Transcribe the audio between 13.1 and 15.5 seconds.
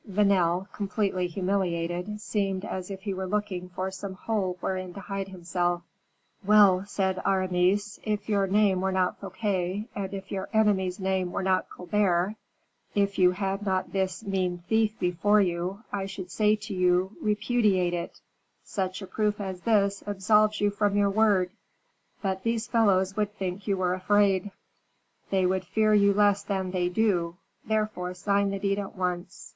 you had not this mean thief before